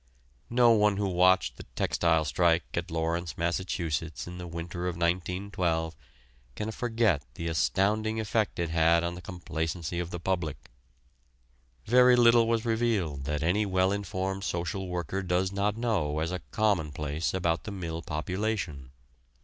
[0.49, 5.95] No one who watched the textile strike at Lawrence, Massachusetts, in the winter of 1912
[6.55, 10.71] can forget the astounding effect it had on the complacency of the public.
[11.85, 16.39] Very little was revealed that any well informed social worker does not know as a
[16.49, 18.89] commonplace about the mill population.